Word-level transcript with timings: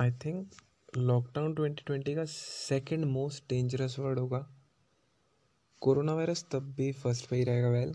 I 0.00 0.10
think 0.24 0.52
lockdown 0.96 1.54
twenty 1.54 1.82
twenty 1.86 2.14
का 2.14 2.24
second 2.24 3.04
most 3.04 3.42
dangerous 3.48 3.98
word 3.98 4.18
होगा। 4.18 4.38
Corona 5.82 6.14
virus 6.14 6.44
तब 6.52 6.70
भी 6.76 6.90
फ़र्स्ट 6.92 7.28
पे 7.30 7.36
ही 7.36 7.44
रहेगा 7.44 7.68
वेल 7.68 7.92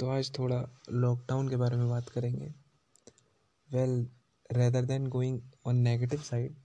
तो 0.00 0.08
आज 0.10 0.32
थोड़ा 0.38 0.58
लॉकडाउन 0.90 1.48
के 1.48 1.56
बारे 1.56 1.76
में 1.76 1.88
बात 1.90 2.08
करेंगे। 2.08 2.52
Well 3.68 3.94
rather 4.50 4.84
than 4.84 5.06
going 5.06 5.40
on 5.66 5.76
negative 5.78 6.22
side 6.22 6.56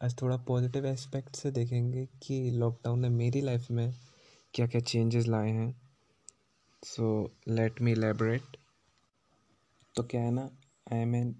आज 0.00 0.20
थोड़ा 0.22 0.36
पॉजिटिव 0.48 0.86
एस्पेक्ट 0.86 1.36
से 1.36 1.50
देखेंगे 1.50 2.06
कि 2.22 2.40
लॉकडाउन 2.50 3.00
ने 3.00 3.08
मेरी 3.10 3.40
लाइफ 3.40 3.70
में 3.70 3.94
क्या 4.54 4.66
क्या 4.66 4.80
चेंजेस 4.80 5.26
लाए 5.26 5.50
हैं। 5.50 5.70
सो 6.82 7.32
लेट 7.48 7.80
मी 7.80 7.92
एलेबरेट 7.92 8.56
तो 9.94 10.02
क्या 10.02 10.22
है 10.22 10.30
ना 10.30 10.50
I 10.92 10.98
am 10.98 11.14
an 11.14 11.34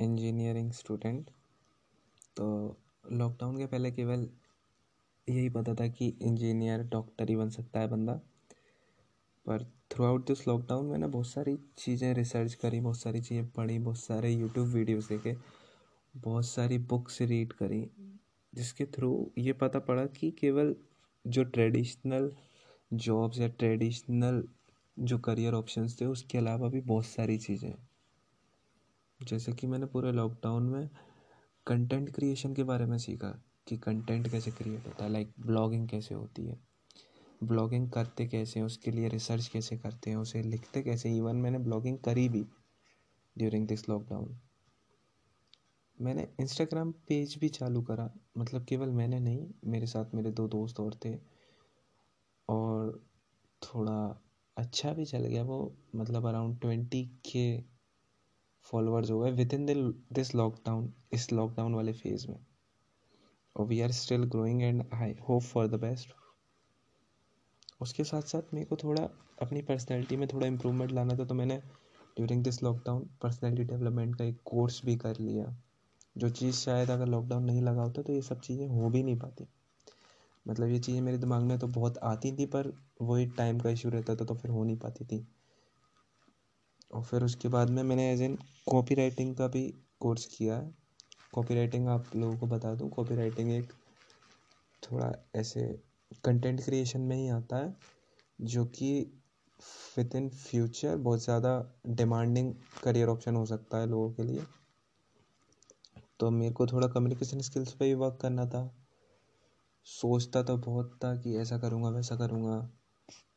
engineering 0.00 0.70
student 0.72 1.30
तो 2.36 2.46
लॉकडाउन 3.12 3.56
के 3.58 3.66
पहले 3.66 3.90
केवल 3.90 4.28
यही 5.28 5.48
पता 5.50 5.74
था 5.74 5.86
कि 5.88 6.06
इंजीनियर 6.22 6.82
डॉक्टर 6.88 7.28
ही 7.28 7.36
बन 7.36 7.48
सकता 7.50 7.80
है 7.80 7.88
बंदा। 7.88 8.12
पर 9.46 9.64
थ्रू 9.90 10.04
आउट 10.04 10.26
दिस 10.26 10.46
लॉकडाउन 10.48 10.86
मैंने 10.86 11.06
बहुत 11.06 11.26
सारी 11.26 11.56
चीज़ें 11.78 12.12
रिसर्च 12.14 12.54
करी, 12.54 12.80
बहुत 12.80 12.98
सारी 12.98 13.20
चीज़ें 13.20 13.50
पढ़ी, 13.50 13.78
बहुत 13.78 13.98
सारे 13.98 14.30
यूट्यूब 14.30 14.68
वीडियोस 14.68 15.08
देखे, 15.08 15.36
बहुत 16.14 16.46
सारी 16.46 16.78
बुक्स 16.78 17.20
रीड 17.22 17.52
करी, 17.52 17.84
जिसके 18.52 18.84
थ्रू 18.86 19.10
ये 19.38 19.52
पता 19.52 19.78
पड़ा 19.78 20.06
कि 20.06 20.30
केवल 20.30 20.74
जो 21.24 21.44
ट्रेडिशनल 21.44 22.30
जॉब्स 22.92 23.38
या 23.38 23.48
ट्रेडिशनल 23.48 24.42
जो 24.96 25.18
करियर 25.18 25.54
ऑप्शंस 25.54 26.00
थे, 26.00 26.04
उसके 26.06 26.38
अलावा 26.38 26.68
भी 26.68 26.80
बहुत 26.82 27.06
सारी 27.06 27.38
चीज़ें। 27.38 27.74
जैसे 29.20 29.52
कि 29.52 29.66
मैंने 29.66 29.86
पूरे 29.86 30.12
लॉकडाउन 30.12 30.62
में 30.62 30.88
कंटेंट 31.66 32.14
क्रिएशन 32.14 32.54
के 32.54 32.62
बारे 32.62 32.86
में 32.86 32.98
सीखा 32.98 33.28
कि 33.68 33.76
कंटेंट 33.76 34.28
कैसे 34.30 34.50
क्रिएट 34.50 34.86
होता 34.86 35.04
है 35.04 35.10
लाइक 35.10 35.32
ब्लॉगिंग 35.40 35.88
कैसे 35.88 36.14
होती 36.14 36.46
है 36.46 36.58
ब्लॉगिंग 37.44 37.90
करते 37.90 38.26
कैसे 38.26 38.60
हैं, 38.60 38.66
उसके 38.66 38.90
लिए 38.90 39.08
रिसर्च 39.08 39.48
कैसे 39.48 39.76
करते 39.76 40.10
हैं, 40.10 40.16
उसे 40.16 40.42
लिखते 40.42 40.82
कैसे 40.82 41.16
इवन 41.16 41.36
मैंने 41.36 41.58
ब्लॉगिंग 41.58 41.98
करी 41.98 42.28
भी 42.28 42.46
ड्यूरिंग 43.38 43.66
दिस 43.68 43.88
लॉकडाउन 43.88 44.38
मैंने 46.00 46.28
इंस्टाग्राम 46.40 46.92
पेज 46.92 47.36
भी 47.38 47.48
चालू 47.48 47.82
करा 47.82 48.10
मतलब 48.38 48.64
केवल 48.64 48.88
मैंने 48.88 49.20
नहीं, 49.20 49.50
मेरे 49.64 49.86
साथ 49.86 50.14
मेरे 50.14 50.30
दो 50.30 50.48
दोस्त 50.48 50.80
और 50.80 50.94
थे। 51.04 51.18
और 52.48 53.06
थोड़ा 53.62 54.22
अच्छा 54.56 54.92
भी 54.92 55.04
चल 55.04 55.26
गया 55.26 55.42
वो 55.42 55.76
मतलब 55.96 56.26
अराउंड 56.26 56.60
ट्वेंटी 56.60 57.04
के 57.04 57.77
फॉलोअर्स 58.68 59.10
हो 59.10 59.18
गए 59.20 59.30
विद 59.32 59.54
इन 59.54 59.66
दिस 60.12 60.34
लॉकडाउन 60.34 60.92
इस 61.12 61.32
लॉकडाउन 61.32 61.74
वाले 61.74 61.92
फ़ेज़ 61.94 62.26
में। 62.28 62.38
और 63.56 63.66
we 63.66 63.80
are 63.80 63.92
still 63.92 64.24
growing 64.26 64.62
and 64.62 64.82
I 64.94 65.14
hope 65.28 65.42
for 65.42 65.66
the 65.68 65.80
best 65.80 66.14
उसके 67.80 68.04
साथ 68.04 68.22
साथ 68.24 68.54
मेरे 68.54 68.66
को 68.66 68.76
थोड़ा 68.76 69.02
अपनी 69.38 69.62
पर्सनैलिटी 69.62 70.16
में 70.16 70.26
थोड़ा 70.28 70.46
इम्प्रूवमेंट 70.46 70.92
लाना 70.92 71.16
था 71.16 71.24
तो 71.24 71.34
मैंने 71.34 71.56
during 72.16 72.42
this 72.44 72.62
lockdown 72.62 73.08
personality 73.22 73.64
development 73.64 74.16
का 74.16 74.24
एक 74.24 74.40
कोर्स 74.44 74.80
भी 74.84 74.96
कर 74.96 75.18
लिया। 75.20 75.54
जो 76.16 76.28
चीज़ 76.30 76.56
शायद 76.56 76.90
अगर 76.90 77.06
लॉकडाउन 77.06 77.44
नहीं 77.44 77.62
लगा 77.62 77.82
होता 77.82 78.02
तो 78.02 78.12
ये 78.12 78.22
सब 78.22 78.40
चीज़ें 78.40 78.66
हो 78.68 78.88
भी 78.90 79.02
नहीं 79.02 79.18
पाती। 79.18 79.46
मतलब 80.46 80.68
ये 80.68 80.78
चीज़ें 80.78 81.00
मेरे 81.02 81.18
दिमाग 81.18 81.42
में 81.42 81.58
तो 81.58 81.66
बहुत 81.68 81.98
आती 82.04 82.32
थी, 82.32 82.46
पर 82.46 82.72
वही 83.02 83.26
टाइम 83.32 83.58
का 83.60 83.70
इशू 83.70 83.88
रहता 83.88 84.16
था 84.16 84.24
तो 84.24 84.34
फिर 84.34 84.50
हो 84.50 84.64
नहीं 84.64 84.76
पाती 84.78 85.04
थी। 85.04 85.26
और 86.90 87.02
फिर 87.02 87.24
उसके 87.24 87.48
बाद 87.48 87.70
में 87.70 87.82
मैंने 87.82 88.10
एज 88.12 88.22
एन 88.22 88.36
कॉपी 88.66 88.94
राइटिंग 88.94 89.34
का 89.36 89.46
भी 89.48 89.62
कोर्स 90.00 90.24
किया 90.28 90.56
है। 90.56 90.72
कॉपी 91.32 91.54
राइटिंग 91.54 91.88
आप 91.88 92.10
लोगों 92.16 92.36
को 92.36 92.46
बता 92.46 92.74
दूँ 92.74 92.88
कॉपी 92.90 93.16
राइटिंग 93.16 93.50
एक 93.52 93.72
थोड़ा 94.82 95.12
ऐसे 95.36 95.62
कंटेंट 96.24 96.64
क्रिएशन 96.64 97.00
में 97.00 97.16
ही 97.16 97.28
आता 97.28 97.56
है, 97.56 97.74
जो 98.38 98.64
कि 98.64 98.90
विद 99.96 100.14
इन 100.16 100.28
फ्यूचर 100.30 100.96
बहुत 100.96 101.22
ज़्यादा 101.24 101.50
डिमांडिंग 101.88 102.54
करियर 102.84 103.08
ऑप्शन 103.08 103.36
हो 103.36 103.44
सकता 103.46 103.78
है 103.78 103.86
लोगों 103.86 104.10
के 104.10 104.22
लिए। 104.22 104.44
तो 106.20 106.30
मेरे 106.30 106.52
को 106.52 106.66
थोड़ा 106.66 106.88
कम्युनिकेशन 106.88 107.40
स्किल्स 107.40 107.72
पे 107.72 107.84
भी 107.84 107.94
वर्क 107.94 108.18
करना 108.22 108.46
था। 108.46 108.62
सोचता 109.86 110.42
तो 110.42 110.56
बहुत 110.58 110.98
था 111.04 111.14
कि 111.16 111.36
ऐसा 111.36 111.58
करूँगा, 111.58 111.88
वैसा 111.88 112.16
करूँगा, 112.16 112.58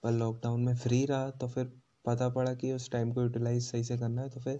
पर 0.03 0.11
लॉकडाउन 0.11 0.61
में 0.61 0.75
फ्री 0.75 1.05
रहा 1.05 1.29
तो 1.31 1.47
फिर 1.47 1.71
पता 2.05 2.29
पड़ा 2.29 2.53
कि 2.53 2.71
उस 2.73 2.89
टाइम 2.91 3.11
को 3.11 3.21
यूटिलाइज 3.21 3.63
सही 3.63 3.83
से 3.83 3.97
करना 3.97 4.21
है 4.21 4.29
तो 4.29 4.39
फिर 4.39 4.59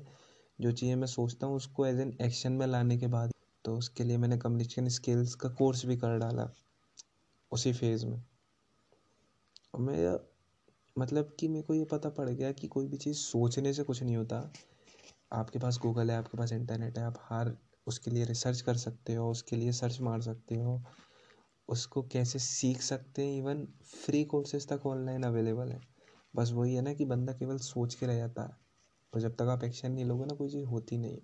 जो 0.60 0.72
चीज़ें 0.72 0.96
मैं 0.96 1.08
सोचता 1.08 1.48
हूँ 1.48 1.56
उसको 1.56 1.86
एज 1.86 2.00
एन 2.00 2.18
एक्शन 2.22 2.52
में 2.52 2.66
लाने 2.68 2.98
के 2.98 3.08
बाद 3.08 3.32
तो 3.66 3.78
उसके 3.78 4.04
लिए 4.04 4.18
मैंने 4.18 4.38
कम्युनिकेशन 4.38 4.88
स्किल्स 4.90 5.36
का 5.36 5.50
कोर्स 5.50 5.86
भी 5.86 5.98
कर 5.98 6.18
डाला 6.18 6.50
उसी 7.52 7.74
फ़ेज़ 7.74 8.06
में। 8.06 8.22
और 9.74 9.82
मैं 9.82 10.16
मतलब 10.96 11.36
कि 11.40 11.48
मेरे 11.48 11.64
को 11.64 11.74
ये 11.74 11.84
पता 11.86 12.10
पड़ 12.10 12.30
गया 12.30 12.52
कि 12.52 12.68
कोई 12.68 12.88
भी 12.88 12.98
चीज़ 12.98 13.18
सोचने 13.18 13.74
से 13.74 13.84
कुछ 13.84 14.02
नहीं 14.04 14.16
होता। 14.16 14.52
आपके 15.34 15.60
पास 15.60 15.78
गूगल 15.78 16.12
है, 16.12 16.18
आपके 16.18 16.38
पास 16.38 16.52
इंटरनेट 16.52 16.98
है, 16.98 17.04
आप 17.04 17.18
हर 17.24 17.56
उसके 17.88 18.12
लिए 18.12 18.26
रिसर्च 18.26 18.62
कर 18.62 18.78
सकते 18.78 19.14
हो, 19.14 19.30
उसके 19.32 19.56
लिए 19.56 19.72
सर्च 19.72 20.00
मार 20.02 20.22
सकते 20.22 20.56
हो। 20.56 20.82
उसको 21.70 22.02
कैसे 22.04 22.40
सीख 22.40 22.82
सकते 22.82 23.26
हैं? 23.26 23.38
इवन 23.38 23.66
फ्री 23.96 24.24
कोर्सेज 24.26 24.68
तक 24.68 24.86
ऑनलाइन 24.86 25.24
अवेलेबल 25.24 25.72
है। 25.72 25.80
बस 26.36 26.52
वही 26.52 26.76
है 26.76 26.82
ना 26.82 26.94
कि 26.94 27.06
बंदा 27.06 27.34
केवल 27.34 27.58
सोच 27.58 27.96
के 27.96 28.06
रह 28.06 28.16
जाता 28.16 28.44
है। 28.44 28.58
और 29.14 29.22
जब 29.22 29.36
तक 29.36 29.42
आप 29.42 29.64
एक्शन 29.64 29.92
नहीं 29.92 30.06
लोगे 30.06 30.26
ना, 30.26 30.36
कोई 30.36 30.50
चीज़ 30.50 30.66
होती 30.66 30.98
नहीं। 30.98 31.18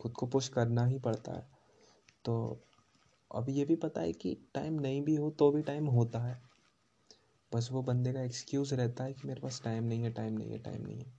खुद 0.00 0.12
को 0.12 0.26
पुश 0.26 0.48
करना 0.48 0.86
ही 0.86 0.98
पड़ता 0.98 1.32
है। 1.32 1.48
तो 2.24 2.60
अब 3.34 3.46
ये 3.48 3.64
भी 3.64 3.76
पता 3.76 4.00
है 4.00 4.12
कि 4.12 4.50
टाइम 4.54 4.74
नहीं 4.74 5.02
भी 5.02 5.16
हो 5.16 5.30
तो 5.30 5.50
भी 5.50 5.62
टाइम 5.62 5.86
होता 5.86 6.18
है। 6.18 6.42
बस 7.54 7.68
वो 7.72 7.82
बंदे 7.82 8.12
का 8.12 8.22
एक्सक्यूज़ 8.22 8.74
रहता 8.74 9.04
है 9.04 9.12
कि 9.12 9.28
मेरे 9.28 9.40
पास 9.40 9.62
टाइम 9.64 9.84
नहीं 9.84 10.02
है 10.02 10.10
टाइम 10.10 10.32
नहीं 10.32 10.50
है 10.50 10.58
टाइम 10.58 10.86
नहीं 10.86 10.98
है। 10.98 11.18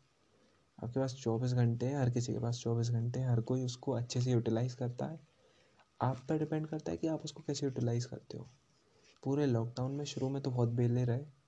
आपके 0.83 0.99
पास 0.99 1.13
चौबीस 1.13 1.53
घंटे 1.53 1.85
हैं, 1.85 1.97
हर 1.97 2.09
किसी 2.09 2.33
के 2.33 2.39
पास 2.39 2.59
चौबीस 2.59 2.89
घंटे 2.89 3.19
हैं, 3.19 3.29
हर 3.29 3.41
कोई 3.41 3.63
उसको 3.63 3.91
अच्छे 3.91 4.21
से 4.21 4.31
यूटिलाइज़ 4.31 4.75
करता 4.75 5.05
है। 5.05 5.19
आप 6.01 6.17
पर 6.29 6.39
डिपेंड 6.39 6.67
करता 6.67 6.91
है 6.91 6.97
कि 6.97 7.07
आप 7.07 7.21
उसको 7.23 7.43
कैसे 7.47 7.65
यूटिलाइज़ 7.65 8.07
करते 8.07 8.37
हो। 8.37 8.49
पूरे 9.23 9.45
लॉकडाउन 9.45 9.91
में 9.91 10.05
शुरू 10.05 10.29
में 10.29 10.41
तो 10.41 10.51
बहुत 10.51 10.69
बेले 10.69 11.05
रहे। 11.05 11.38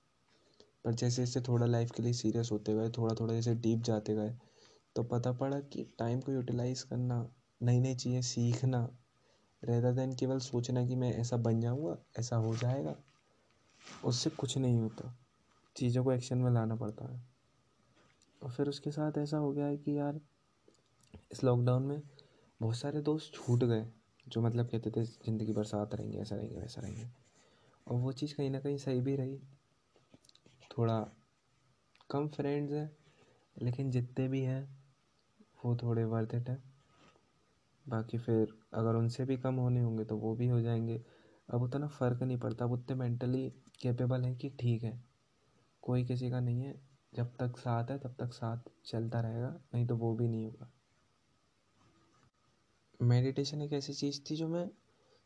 पर 0.84 0.94
जैसे 0.94 1.24
जैसे 1.26 1.40
थोड़ा 1.40 1.66
लाइफ 1.66 1.90
के 1.90 2.02
लिए 2.02 2.12
सीरियस 2.12 2.48
होते 2.52 2.74
गए 2.74 2.88
थोड़ा 2.88 3.14
थोड़ा 3.14 3.34
जैसे 3.34 3.54
डीप 3.54 3.82
जाते 3.82 4.14
गए 4.14 4.36
तो 4.96 5.02
पता 5.02 5.32
पड़ा 5.32 5.60
कि 5.60 5.94
टाइम 5.98 6.20
को 6.20 6.32
यूटिलाइज़ 6.32 6.84
करना 6.84 7.30
नई 7.62 7.80
नई 7.80 7.94
चीज़ें 7.94 8.22
सीखना 8.22 8.88
रेदर 9.64 9.92
देन 9.92 10.14
केवल 10.14 10.38
सोचना 10.38 10.86
कि 10.86 10.94
मैं 10.94 11.14
ऐसा 11.14 11.36
बन 11.36 11.60
जाऊँगा, 11.60 11.98
ऐसा 12.18 12.36
हो 12.36 12.56
जाएगा, 12.56 12.96
उससे 14.04 14.30
कुछ 14.30 14.58
नहीं 14.58 14.78
होता। 14.78 15.18
चीज़ों 15.76 16.04
को 16.04 16.12
एक्शन 16.12 16.38
में 16.38 16.50
लाना 16.50 16.76
पड़ता 16.76 17.12
है। 17.12 17.22
और 18.42 18.50
फिर 18.50 18.68
उसके 18.68 18.90
साथ 18.90 19.18
ऐसा 19.18 19.36
हो 19.36 19.52
गया 19.52 19.66
है 19.66 19.76
कि 19.76 19.98
यार, 19.98 20.20
इस 21.32 21.44
लॉकडाउन 21.44 21.82
में 21.82 22.02
बहुत 22.60 22.76
सारे 22.76 23.00
दोस्त 23.00 23.32
छूट 23.34 23.64
गए, 23.64 23.86
जो 24.28 24.40
मतलब 24.40 24.66
कहते 24.66 24.90
थे, 24.90 25.04
ज़िंदगी 25.04 25.52
भर 25.52 25.64
साथ 25.64 25.94
रहेंगे, 25.94 26.18
ऐसा 26.18 26.36
रहेंगे, 26.36 26.56
वैसा 26.56 26.80
रहेंगे। 26.80 27.08
और 27.88 27.96
वो 27.96 28.12
चीज़ 28.12 28.34
कहीं 28.34 28.50
ना 28.50 28.60
कहीं 28.60 28.76
सही 28.76 29.00
भी 29.00 29.16
रही। 29.16 29.40
थोड़ा 30.78 31.10
कम 32.10 32.28
फ्रेंड्स 32.28 32.72
हैं, 32.72 32.96
लेकिन 33.62 33.90
जितने 33.90 34.28
भी 34.28 34.42
हैं, 34.42 34.84
वो 35.64 35.76
थोड़े 35.76 36.04
वर्थ 36.04 36.34
इट 36.34 36.48
हैं। 36.48 36.72
बाकी 37.88 38.18
फिर 38.18 38.54
अगर 38.74 38.94
उनसे 38.94 39.24
भी 39.24 39.36
कम 39.36 39.54
होने 39.54 39.80
होंगे 39.80 40.04
तो 40.04 40.16
वो 40.16 40.36
भी 40.36 40.48
हो 40.48 40.60
जाएँगे। 40.60 41.04
अब 41.50 41.62
उतना 41.62 41.86
फ़र्क 41.86 42.22
नहीं 42.22 42.38
पड़ता, 42.38 42.64
अब 42.64 42.72
उतने 42.72 42.96
मेंटली 42.96 43.50
कैपेबल 43.82 44.24
हैं 44.24 44.36
कि 44.36 44.50
ठीक 44.50 44.82
है। 44.82 45.04
कोई 45.82 46.04
किसी 46.04 46.30
का 46.30 46.40
नहीं 46.40 46.60
है, 46.60 46.80
जब 47.14 47.36
तक 47.36 47.56
साथ 47.56 47.90
है, 47.90 47.98
तब 47.98 48.14
तक 48.20 48.32
साथ 48.32 48.58
चलता 48.84 49.20
रहेगा, 49.20 49.60
नहीं 49.74 49.86
तो 49.86 49.96
वो 49.96 50.14
भी 50.14 50.28
नहीं 50.28 50.44
होगा। 50.44 50.72
मेडिटेशन 53.02 53.62
एक 53.62 53.72
ऐसी 53.72 53.94
चीज़ 53.94 54.20
थी 54.30 54.36
जो 54.36 54.48
मैं 54.48 54.70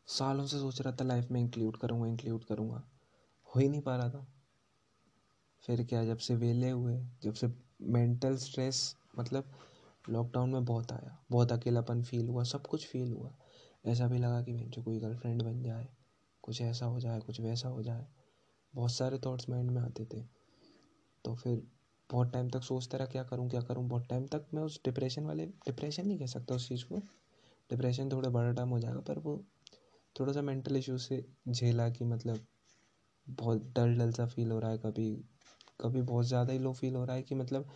सालों 0.05 0.45
से 0.45 0.59
सोच 0.59 0.81
रहा 0.81 0.93
था 0.93 1.03
लाइफ 1.03 1.31
में 1.31 1.41
इंक्लूड 1.41 1.77
करूँगा 1.77 2.07
इंक्लूड 2.07 2.43
करूँगा। 2.43 2.83
हो 3.55 3.59
ही 3.59 3.69
नहीं 3.69 3.81
पा 3.81 3.95
रहा 3.95 4.09
था। 4.09 4.36
फिर 5.67 5.83
क्या, 5.83 6.05
जब 6.05 6.17
से 6.17 6.35
वेले 6.35 6.69
हुए, 6.69 7.07
जब 7.23 7.33
से 7.33 7.47
मेंटल 7.81 8.37
स्ट्रेस 8.37 8.95
मतलब 9.19 9.51
लॉकडाउन 10.09 10.49
में 10.49 10.65
बहुत 10.65 10.91
आया, 10.91 11.19
बहुत 11.31 11.51
अकेलापन 11.51 12.03
फील 12.03 12.29
हुआ, 12.29 12.43
सब 12.43 12.67
कुछ 12.67 12.87
फील 12.87 13.13
हुआ। 13.13 13.35
ऐसा 13.85 14.07
भी 14.07 14.17
लगा 14.17 14.41
कि 14.41 14.53
जो 14.53 14.83
कोई 14.83 14.99
गर्लफ्रेंड 14.99 15.43
बन 15.43 15.63
जाए, 15.63 15.87
कुछ 16.43 16.61
ऐसा 16.61 16.85
हो 16.85 16.99
जाए, 16.99 17.19
कुछ 17.19 17.41
वैसा 17.41 17.69
हो 17.69 17.83
जाए। 17.83 18.07
बहुत 18.75 18.91
सारे 18.91 19.19
थॉट्स 19.19 19.49
माइंड 19.49 19.71
में 19.71 19.81
आते 19.81 20.05
थे। 20.05 20.21
तो 21.25 21.35
फिर 21.35 21.67
बहुत 22.11 22.33
टाइम 22.33 22.49
तक 22.49 22.61
सोचता 22.61 22.97
रहा, 22.97 23.07
क्या 23.07 23.23
करूँ 23.23 23.49
क्या 23.49 23.61
करूँ। 23.61 23.87
बहुत 23.87 24.07
टाइम 24.09 24.27
तक 24.27 24.45
मैं 24.53 24.63
उस 24.63 24.81
डिप्रेशन 24.85 25.25
वाले 25.25 25.45
डिप्रेशन 25.45 26.07
नहीं 26.07 26.19
कह 26.19 26.25
सकता 26.25 26.55
उस 26.55 26.69
चीज़ 26.69 26.85
को। 26.85 26.97
डिप्रेशन 27.69 28.11
थोड़ा 28.11 28.29
बड़ा 28.29 28.51
टाइम 28.51 28.69
हो 28.69 28.79
जाएगा, 28.79 28.99
पर 28.99 29.19
वो 29.19 29.43
थोड़ा 30.19 30.33
सा 30.33 30.41
मेंटल 30.41 30.75
इशू 30.75 30.97
से 30.97 31.25
झेला 31.49 31.89
कि 31.89 32.05
मतलब 32.05 32.39
बहुत 33.29 33.73
डल 33.75 33.97
डल 33.97 34.11
सा 34.11 34.25
फील 34.25 34.51
हो 34.51 34.59
रहा 34.59 34.71
है 34.71 34.77
कभी। 34.77 35.25
कभी 35.79 36.01
बहुत 36.01 36.25
ज़्यादा 36.25 36.53
ही 36.53 36.59
लो 36.59 36.73
फील 36.73 36.95
हो 36.95 37.05
रहा 37.05 37.15
है 37.15 37.23
कि 37.23 37.35
मतलब 37.35 37.69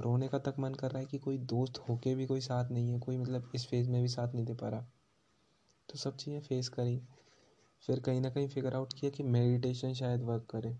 रोने 0.00 0.28
का 0.28 0.38
तक 0.38 0.54
मन 0.58 0.74
कर 0.74 0.90
रहा 0.90 1.00
है 1.00 1.06
कि 1.06 1.18
कोई 1.18 1.38
दोस्त 1.38 1.78
होके 1.78 2.14
भी 2.14 2.26
कोई 2.26 2.40
साथ 2.40 2.70
नहीं 2.70 2.90
है, 2.90 2.98
कोई 2.98 3.16
मतलब 3.16 3.50
इस 3.54 3.66
फ़ेज़ 3.68 3.90
में 3.90 4.02
भी 4.02 4.08
साथ 4.08 4.34
नहीं 4.34 4.44
दे 4.44 4.54
पा 4.54 4.68
रहा। 4.68 4.86
तो 5.88 5.98
सब 5.98 6.16
चीज़ें 6.16 6.40
फेस 6.40 6.68
करी। 6.68 6.98
फिर 7.82 8.00
कहीं 8.00 8.20
ना 8.20 8.30
कहीं 8.30 8.48
फिगर 8.48 8.74
आउट 8.74 8.92
किया 8.92 9.10
कि 9.10 9.22
मेडिटेशन 9.22 9.94
शायद 9.94 10.22
वर्क 10.22 10.46
करे। 10.50 10.76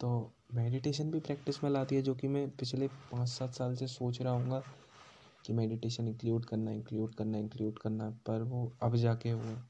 तो 0.00 0.08
मेडिटेशन 0.54 1.10
भी 1.10 1.20
प्रैक्टिस 1.20 1.62
में 1.64 1.70
लाती 1.70 1.96
है, 1.96 2.02
जो 2.02 2.14
कि 2.14 2.28
मैं 2.28 2.48
पिछले 2.50 2.88
पाँच 2.88 3.28
सात 3.28 3.54
साल 3.54 3.74
से 3.76 3.86
सोच 3.86 4.20
रहा 4.22 4.32
हूँ 4.32 4.62
कि 5.44 5.52
मेडिटेशन 5.52 6.08
इंक्लूड 6.08 6.44
करना 6.44 6.70
इंक्लूड 6.70 7.14
करना 7.14 7.38
इंक्लूड 7.38 7.78
करना, 7.78 8.10
पर 8.10 8.42
वो 8.42 8.72
अब 8.82 8.96
जाके 8.96 9.30
हुआ। 9.30 9.62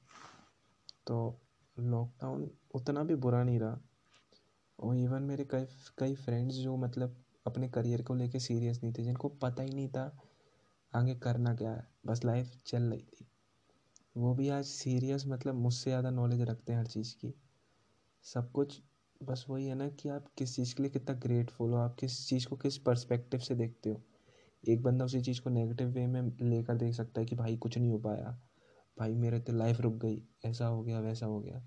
तो 1.07 1.17
लॉकडाउन 1.77 2.51
उतना 2.75 3.03
भी 3.03 3.15
बुरा 3.17 3.43
नहीं 3.45 3.59
रहा। 3.59 3.81
और 4.81 4.97
इवन 4.97 5.23
मेरे 5.23 5.45
कई 5.45 5.67
कई 5.99 6.15
फ्रेंड्स 6.15 6.55
जो 6.55 6.77
मतलब 6.77 7.17
अपने 7.47 7.69
करियर 7.69 8.03
को 8.03 8.15
लेके 8.15 8.39
सीरियस 8.41 8.83
नहीं 8.83 8.93
थे, 8.93 9.03
जिनको 9.03 9.29
पता 9.29 9.63
ही 9.63 9.71
नहीं 9.71 9.89
था 9.89 10.11
आगे 10.93 11.15
करना 11.15 11.55
क्या 11.55 11.71
है, 11.71 11.87
बस 12.07 12.25
लाइफ 12.25 12.53
चल 12.67 12.83
रही 12.83 13.03
थी। 13.03 13.27
वो 14.17 14.35
भी 14.35 14.49
आज 14.49 14.65
सीरियस 14.65 15.25
मतलब 15.27 15.55
मुझसे 15.55 15.91
ज़्यादा 15.91 16.11
नॉलेज 16.11 16.43
रखते 16.43 16.73
हैं 16.73 16.79
हर 16.81 16.87
चीज़ 16.87 17.15
की। 17.17 17.35
सब 18.25 18.51
कुछ 18.53 18.81
बस 19.21 19.45
वही 19.51 19.67
है 19.67 19.75
ना 19.75 19.89
कि 19.91 20.09
आप 20.09 20.27
किस 20.39 20.55
चीज़ 20.57 20.75
के 20.75 20.83
लिए 20.83 20.91
कितना 20.91 21.15
ग्रेटफुल 21.17 21.71
हो, 21.71 21.77
आप 21.77 21.97
किस 22.01 22.29
चीज़ 22.29 22.47
को 22.49 22.57
किस 22.57 22.79
पर्सपेक्टिव 22.79 23.41
से 23.41 23.55
देखते 23.55 23.91
हो। 23.91 24.03
एक 24.65 24.83
बंदा 24.83 25.05
उसी 25.05 25.21
चीज़ 25.21 25.41
को 25.41 25.51
नेगेटिव 25.51 25.89
वे 25.89 26.07
में 26.07 26.23
लेकर 26.43 26.77
देख 26.77 26.95
सकता 26.95 27.21
है 27.21 27.27
कि 27.27 27.37
भाई 27.37 27.57
कुछ 27.57 27.79
नहीं 27.79 27.91
हो 27.91 27.99
पाया, 27.99 28.39
भाई 28.99 29.15
मेरे 29.15 29.41
तो 29.41 29.53
लाइफ 29.53 29.81
रुक 29.81 29.95
गई, 29.95 30.23
ऐसा 30.45 30.67
हो 30.67 30.83
गया, 30.83 31.01
वैसा 31.01 31.27
हो 31.27 31.41
गया। 31.41 31.63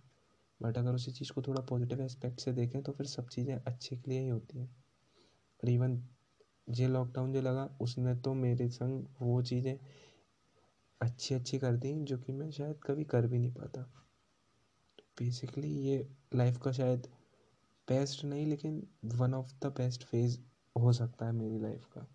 बट 0.64 0.78
अगर 0.78 0.94
उसी 0.94 1.12
चीज़ 1.12 1.32
को 1.32 1.42
थोड़ा 1.42 1.62
पॉजिटिव 1.62 2.02
एस्पेक्ट 2.02 2.40
से 2.40 2.54
देखें 2.54 2.82
तो 2.84 2.92
फिर 2.92 3.06
सब 3.06 3.28
चीज़ें 3.28 3.56
अच्छे 3.56 3.96
के 3.96 4.12
लिए 4.12 4.20
ही 4.20 4.28
होती 4.28 4.60
हैं। 4.60 4.68
और 5.64 5.70
इवन 5.70 6.04
जे 6.70 6.88
लॉकडाउन 6.88 7.34
जो 7.34 7.42
लगा, 7.42 7.78
उसने 7.82 8.16
तो 8.16 8.34
मेरे 8.34 8.70
संग 8.70 9.06
वो 9.22 9.42
चीज़ें 9.42 9.78
अच्छी 11.02 11.36
अच्छी 11.36 11.60
कर 11.60 11.76
दी, 11.76 11.94
जो 11.94 12.18
कि 12.18 12.34
मैं 12.34 12.52
शायद 12.52 12.80
कभी 12.84 13.04
कर 13.04 13.28
भी 13.28 13.40
नहीं 13.40 13.52
पाता। 13.52 13.82
तो 15.00 15.04
बेसिकली 15.20 15.68
ये 15.68 16.08
लाइफ 16.36 16.58
का 16.58 16.72
शायद 16.72 17.08
बेस्ट 17.88 18.24
नहीं, 18.26 18.46
लेकिन 18.48 18.88
one 19.06 19.34
of 19.34 19.54
the 19.64 19.66
best 19.66 20.04
phase 20.04 20.40
हो 20.78 20.94
सकता 20.94 21.26
है 21.26 21.32
मेरी 21.32 21.60
लाइफ 21.60 21.86
का। 21.86 22.08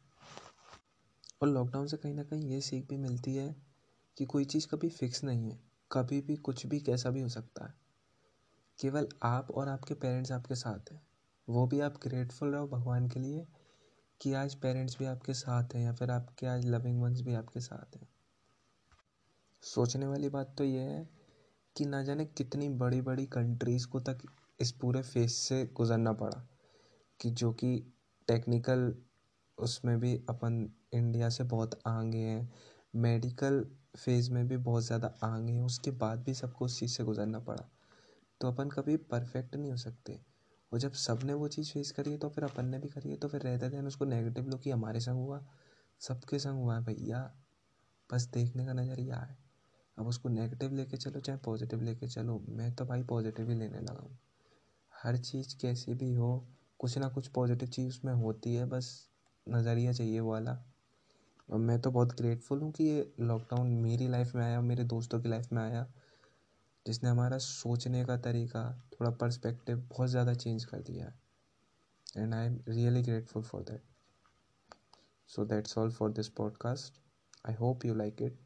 और 1.43 1.49
लॉकडाउन 1.49 1.87
से 1.87 1.97
कहीं 1.97 2.15
ना 2.15 2.23
कहीं 2.23 2.51
ये 2.51 2.61
सीख 2.61 2.89
भी 2.89 2.97
मिलती 2.97 3.35
है 3.35 3.57
कि 4.17 4.25
कोई 4.25 4.45
चीज़ 4.45 4.69
कभी 4.69 4.89
फिक्स 4.89 5.25
नहीं 5.25 5.51
है। 5.51 5.61
कभी 5.93 6.21
भी 6.21 6.37
कुछ 6.37 6.67
भी 6.67 6.81
कैसा 6.81 7.11
भी 7.11 7.21
हो 7.21 7.29
सकता 7.29 7.67
है। 7.67 7.88
केवल 8.79 9.09
आप 9.23 9.51
और 9.51 9.69
आपके 9.69 9.95
पेरेंट्स 9.95 10.33
आपके 10.33 10.55
साथ 10.55 10.93
हैं। 10.93 11.01
वो 11.49 11.67
भी 11.67 11.81
आप 11.81 11.99
ग्रेटफुल 12.03 12.53
रहो 12.53 12.67
भगवान 12.69 13.09
के 13.09 13.21
लिए 13.21 13.47
कि 14.21 14.33
आज 14.35 14.55
पेरेंट्स 14.55 14.99
भी 14.99 15.05
आपके 15.07 15.35
साथ 15.35 15.75
हैं 15.75 15.85
या 15.85 15.93
फिर 15.95 16.11
आपके 16.11 16.47
आज 16.47 16.67
लविंग 16.67 17.03
वंस 17.03 17.21
भी 17.21 17.35
आपके 17.35 17.61
साथ 17.61 17.97
हैं। 17.97 18.09
सोचने 19.63 20.07
वाली 20.07 20.29
बात 20.29 20.55
तो 20.59 20.65
ये 20.65 20.81
है 20.81 21.09
कि 21.77 21.85
ना 21.85 22.03
जाने 22.03 22.25
कितनी 22.27 22.69
बड़ी 22.79 23.01
बड़ी 23.01 23.27
कंट्रीज़ 23.27 23.87
को 23.87 24.01
तक 24.01 24.23
इस 24.61 24.73
पूरे 24.73 25.03
फेस 25.03 25.37
से 25.39 25.65
गुज़रना 25.75 26.13
पड़ा 26.13 26.43
कि 27.21 27.31
जो 27.33 27.53
कि 27.53 27.77
टेक्निकल 28.29 28.93
उसमें 29.59 29.99
भी 30.01 30.15
अपन 30.29 30.71
इंडिया 30.95 31.29
से 31.31 31.45
बहुत 31.47 31.81
आगे 31.87 32.19
हैं 32.19 32.51
मेडिकल 32.99 33.65
फ़ेज़ 33.99 34.31
में 34.33 34.47
भी 34.49 34.57
बहुत 34.59 34.85
ज़्यादा 34.85 35.15
आगे 35.25 35.53
हैं, 35.53 35.63
उसके 35.63 35.91
बाद 35.97 36.25
भी 36.25 36.35
सबको 36.35 36.65
उस 36.65 36.79
चीज़ 36.81 36.93
से 36.93 37.05
गुज़रना 37.05 37.39
पड़ा। 37.41 37.69
तो 38.41 38.49
अपन 38.49 38.69
कभी 38.69 38.97
परफेक्ट 38.97 39.57
नहीं 39.57 39.71
हो 39.71 39.77
सकते। 39.77 40.21
और 40.73 40.79
जब 40.79 40.93
सबने 40.93 41.35
वो 41.35 41.49
चीज़ 41.49 41.73
फेस 41.73 41.91
करी 41.91 42.11
है 42.11 42.19
तो 42.19 42.29
फिर 42.29 42.45
अपन 42.45 42.65
ने 42.65 42.79
भी 42.79 42.89
करी 42.89 43.11
है 43.11 43.17
तो 43.17 43.29
फिर 43.29 43.41
रहते 43.41 43.71
थे 43.71 43.87
उसको 43.87 44.05
नेगेटिव 44.05 44.49
लो 44.49 44.57
कि 44.57 44.71
हमारे 44.71 45.01
संग 45.01 45.17
हुआ, 45.17 45.47
सबके 46.01 46.39
संग 46.39 46.59
हुआ 46.59 46.77
है 46.77 46.85
भैया। 46.85 47.35
बस 48.13 48.23
देखने 48.27 48.67
का 48.67 48.73
नज़रिया 48.73 49.17
है। 49.17 49.39
अब 49.99 50.07
उसको 50.07 50.29
नेगेटिव 50.29 50.73
लेके 50.73 50.97
चलो, 50.97 51.21
चाहे 51.21 51.39
पॉजिटिव 51.39 51.83
लेके 51.83 52.09
चलो, 52.09 52.45
मैं 52.49 52.75
तो 52.75 52.85
भाई 52.85 53.03
पॉजिटिव 53.03 53.51
ही 53.51 53.55
लेने 53.55 53.81
लगा 53.81 54.01
हूँ। 54.03 54.19
हर 55.03 55.17
चीज़ 55.17 55.57
कैसी 55.57 55.95
भी 55.95 56.13
हो, 56.13 56.49
कुछ 56.79 56.99
ना 56.99 57.09
कुछ 57.09 57.29
पॉजिटिव 57.29 57.69
चीज़ 57.69 57.89
उसमें 57.89 58.13
होती 58.13 58.55
है, 58.55 58.65
बस 58.65 59.09
नज़रिया 59.49 59.93
चाहिए 59.93 60.21
वाला। 60.21 60.65
और 61.51 61.59
मैं 61.59 61.81
तो 61.81 61.91
बहुत 61.91 62.17
ग्रेटफुल 62.17 62.61
हूँ 62.61 62.73
कि 62.73 62.85
ये 62.85 63.15
लॉकडाउन 63.21 63.67
मेरी 63.67 64.09
लाइफ 64.09 64.35
में 64.35 64.45
आया, 64.45 64.61
मेरे 64.61 64.85
दोस्तों 64.85 65.21
की 65.21 65.29
लाइफ 65.29 65.53
में 65.53 65.63
आया। 65.63 65.93
जिसने 66.89 67.11
हमारा 67.11 67.39
सोचने 67.39 68.05
का 68.05 68.17
तरीका, 68.19 68.63
थोड़ा 68.93 69.11
पर्सपेक्टिव 69.13 69.79
बहुत 69.89 70.09
ज़्यादा 70.11 70.35
चेंज 70.35 70.65
कर 70.65 70.81
दिया 70.83 71.07
है। 71.07 71.15
And 72.17 72.35
I 72.35 72.47
am 72.47 72.59
really 72.69 73.03
grateful 73.03 73.43
for 73.43 73.63
that 73.63 73.83
so 75.31 75.45
that's 75.45 75.79
all 75.79 75.91
for 75.93 76.13
this 76.13 76.29
podcast 76.37 77.01
I 77.49 77.55
hope 77.55 77.85
you 77.85 77.95
like 77.95 78.23
it 78.23 78.39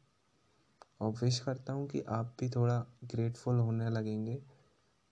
और 1.01 1.11
विश 1.13 1.39
करता 1.39 1.73
हूँ 1.73 1.87
कि 1.87 2.01
आप 2.11 2.35
भी 2.39 2.49
थोड़ा 2.49 2.77
ग्रेटफुल 3.05 3.59
होने 3.59 3.89
लगेंगे। 3.89 4.41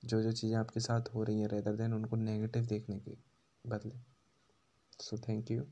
जो 0.04 0.22
जो 0.24 0.32
चीज़ें 0.32 0.58
आपके 0.58 0.80
साथ 0.80 1.14
हो 1.16 1.24
रही 1.24 1.40
हैं 1.40 1.48
रेदर 1.48 1.76
देन 1.76 1.94
उनको 1.94 2.16
नेगेटिव 2.16 2.66
देखने 2.66 3.00
के 3.00 3.18
बदले। 3.66 4.00
So 5.00 5.18
thank 5.20 5.52
you 5.52 5.66